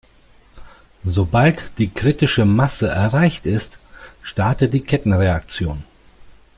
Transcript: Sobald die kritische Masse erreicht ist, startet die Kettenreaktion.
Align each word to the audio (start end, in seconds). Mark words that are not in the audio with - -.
Sobald 1.05 1.77
die 1.77 1.91
kritische 1.91 2.43
Masse 2.45 2.87
erreicht 2.87 3.45
ist, 3.45 3.77
startet 4.23 4.73
die 4.73 4.81
Kettenreaktion. 4.83 5.83